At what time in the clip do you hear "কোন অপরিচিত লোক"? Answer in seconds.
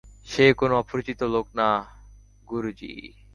0.53-1.47